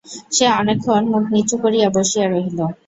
[0.35, 2.59] সে অনেকক্ষণ মুখ নিচু করিয়া বসিয়া রহিল।